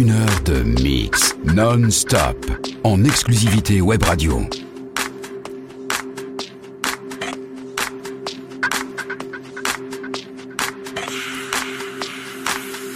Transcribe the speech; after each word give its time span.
une 0.00 0.12
heure 0.12 0.40
de 0.46 0.62
mix 0.82 1.36
non-stop 1.44 2.50
en 2.84 3.04
exclusivité 3.04 3.82
web 3.82 4.02
radio. 4.02 4.40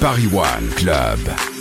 Paris 0.01 0.29
One 0.33 0.69
Club. 0.77 1.54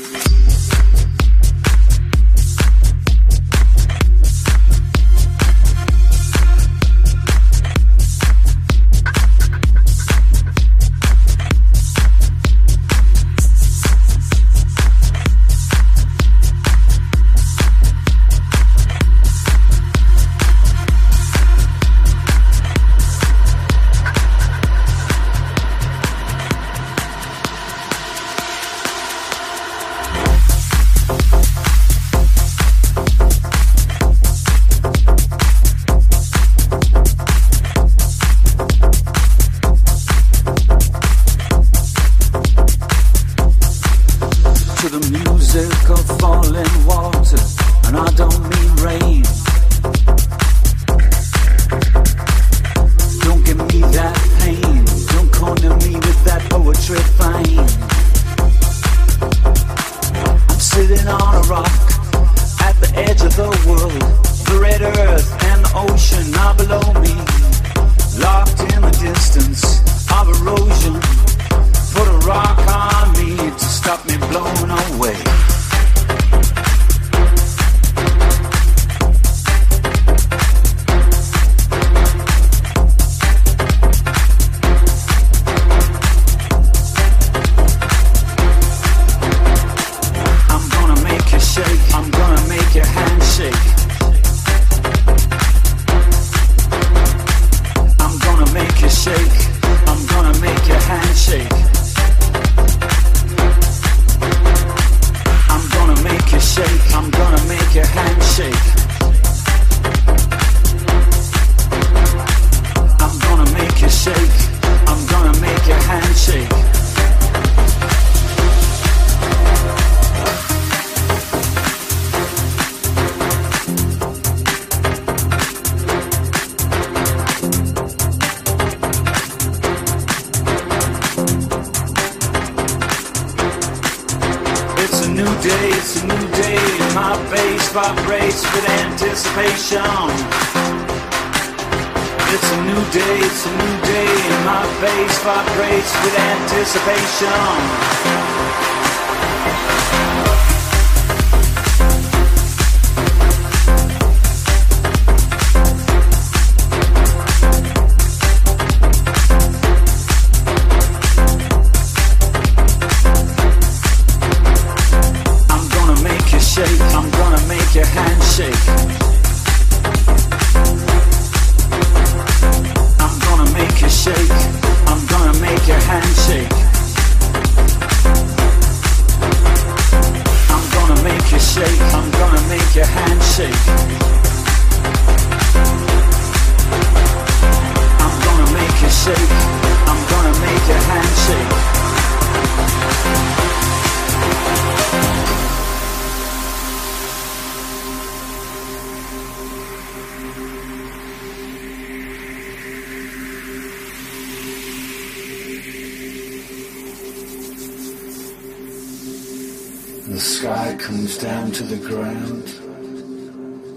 To 211.53 211.63
the 211.63 211.77
ground, 211.87 212.45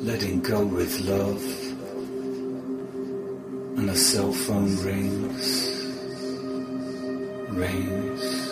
letting 0.02 0.40
go 0.40 0.64
with 0.64 0.98
love, 1.00 1.42
and 3.76 3.90
a 3.90 3.94
cell 3.94 4.32
phone 4.32 4.74
rings, 4.78 5.84
rings. 7.50 8.45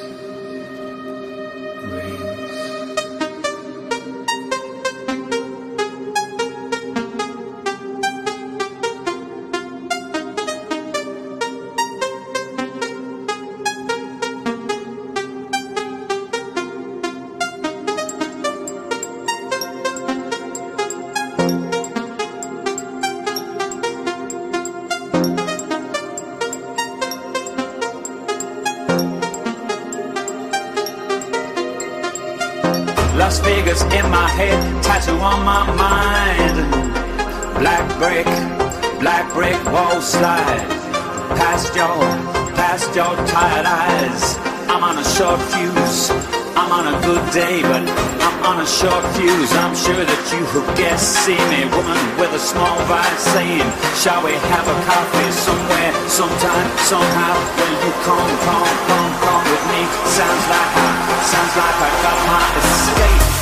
Short 45.24 45.41
fuse. 45.54 46.10
I'm 46.59 46.71
on 46.74 46.86
a 46.91 46.97
good 47.06 47.24
day, 47.32 47.62
but 47.62 47.86
I'm 48.26 48.36
on 48.42 48.60
a 48.60 48.66
short 48.66 49.04
fuse. 49.15 49.53
I'm 49.62 49.74
sure 49.74 50.03
that 50.03 50.22
you 50.34 50.42
have 50.42 50.68
guessed. 50.76 51.24
See 51.24 51.38
me, 51.48 51.65
woman 51.70 51.98
with 52.18 52.34
a 52.34 52.42
small 52.42 52.77
vice, 52.91 53.22
saying, 53.30 53.68
Shall 54.03 54.20
we 54.27 54.34
have 54.34 54.66
a 54.66 54.77
coffee 54.84 55.30
somewhere, 55.32 55.92
sometime, 56.10 56.68
somehow? 56.82 57.34
Will 57.56 57.77
you 57.78 57.92
come, 58.03 58.30
come, 58.42 58.70
come, 58.91 59.12
come 59.22 59.44
with 59.48 59.65
me? 59.70 59.80
Sounds 60.18 60.44
like 60.50 60.72
I, 60.82 60.91
sounds 61.30 61.54
like 61.62 61.78
I 61.78 61.91
got 62.03 62.18
my 62.27 62.44
escape. 62.59 63.34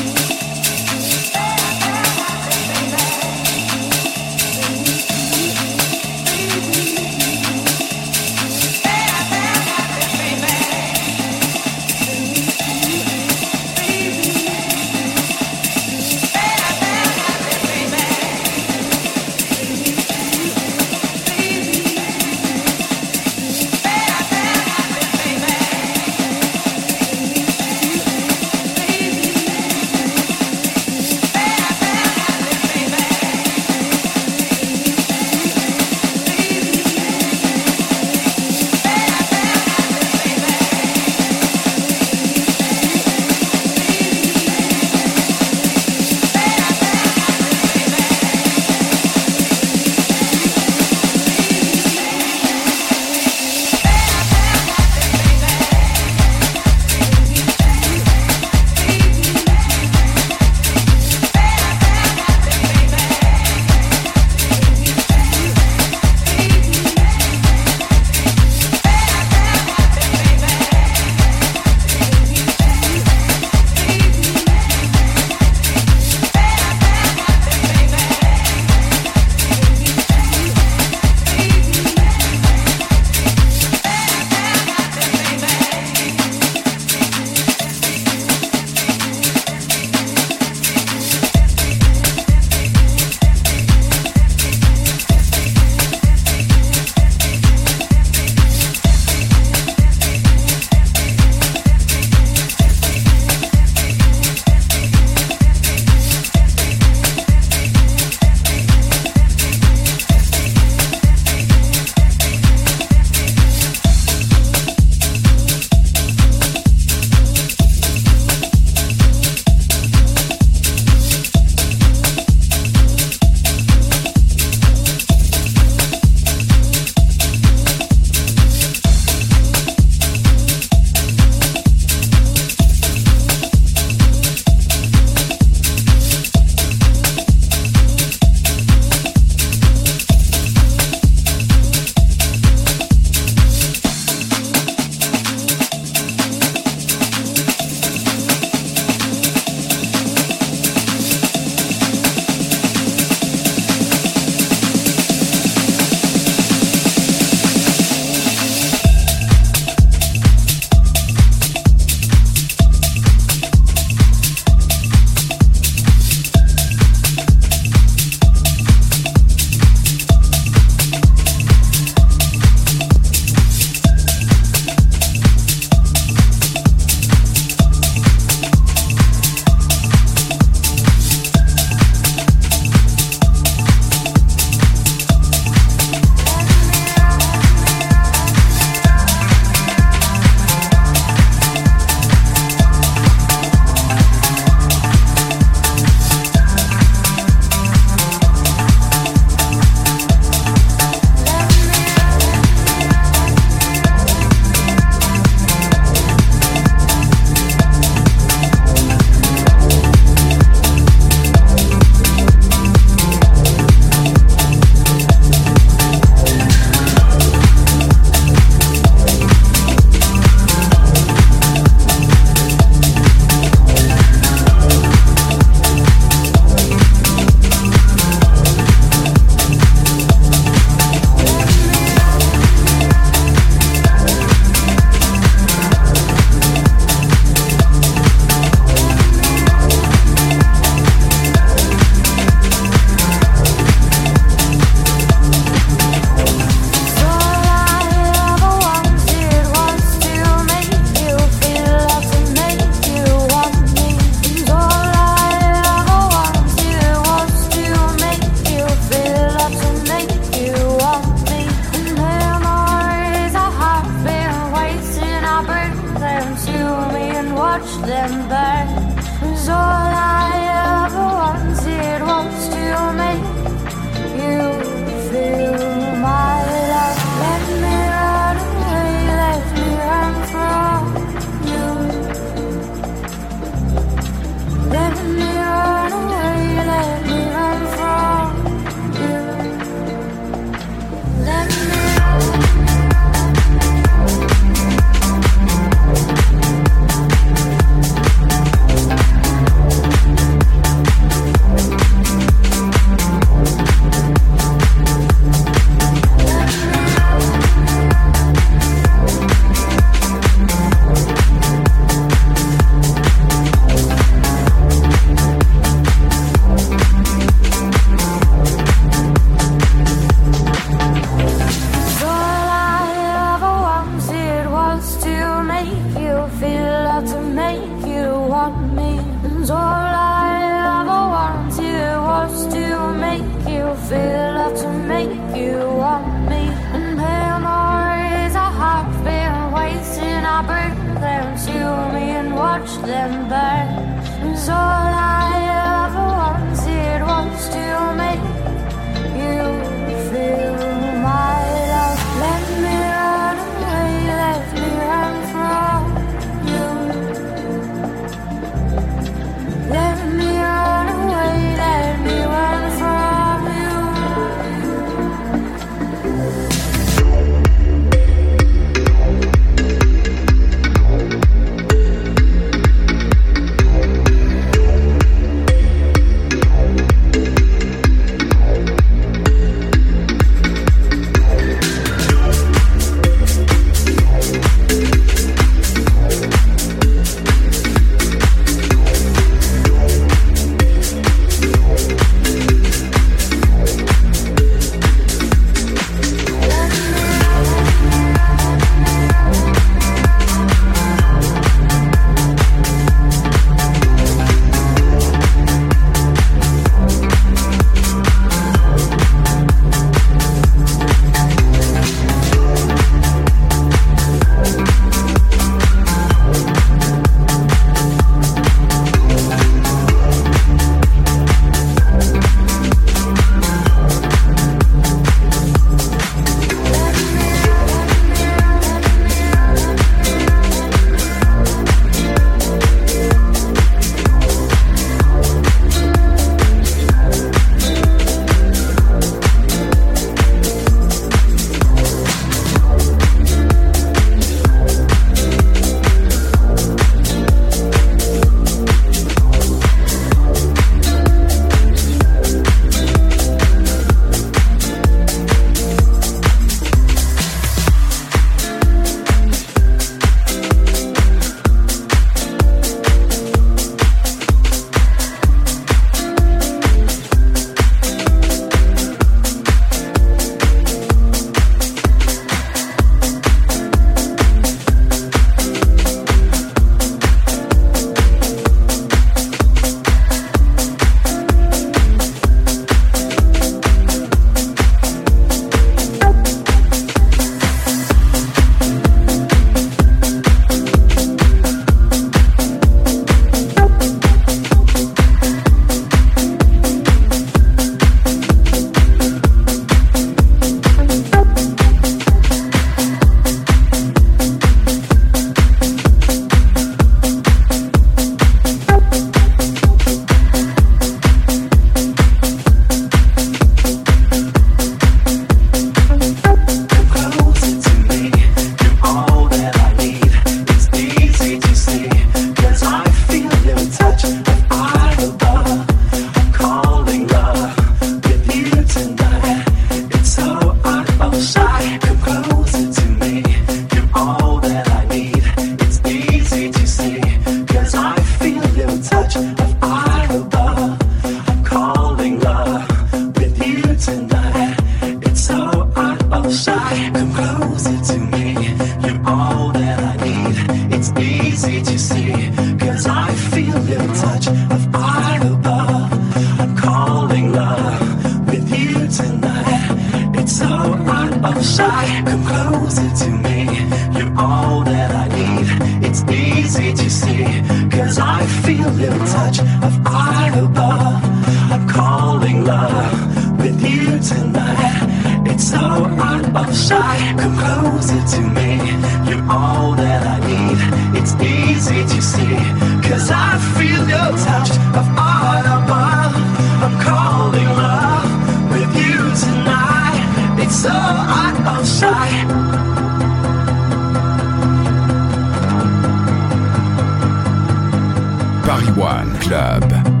Paris 598.51 598.75
One 598.75 599.17
Club. 599.21 600.00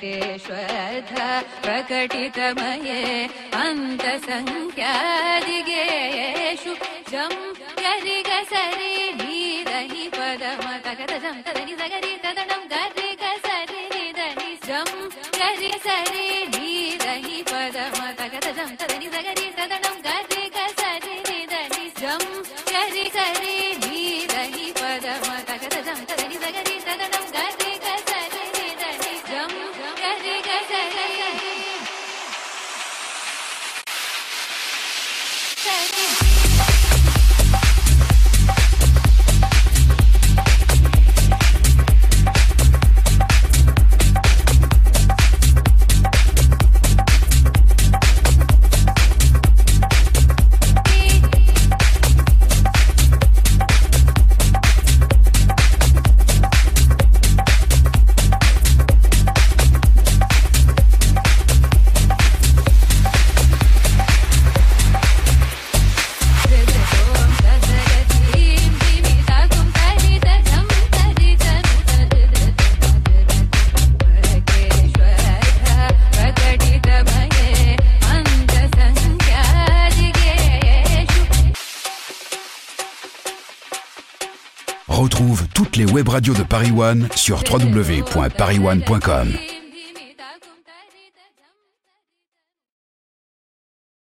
केश्वरध 0.00 1.12
प्रकटितमये 1.62 3.02
अन्त 3.62 4.04
संख्यादिगे 4.26 5.84
शुजं 6.62 7.34
जरि 7.80 8.18
कसरि 8.28 8.92
धीरहि 9.20 10.08
पदमाता 10.16 10.92
कथजं 11.00 11.36
तदनी 11.46 11.74
जगनी 11.82 12.12
सदनं 12.24 12.62
गजे 12.72 13.08
कसरि 13.22 13.82
निदी 13.94 14.50
जं 14.66 14.90
गी 16.12 16.46
धीरहि 16.56 17.42
पदमतगतजं 17.52 18.76
तदनि 18.80 19.08
सगरि 19.14 19.48
तदनं 19.58 19.96
गरि 20.08 20.29
radio 86.20 86.34
de 86.34 86.42
Paris 86.42 86.72
One 86.76 87.08
sur 87.16 87.42
www.paris1.com. 87.50 89.49